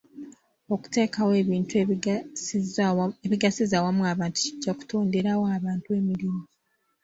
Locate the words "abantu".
4.13-4.35, 5.57-5.87